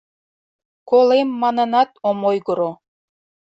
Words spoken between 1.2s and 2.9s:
манынат ом ойгыро.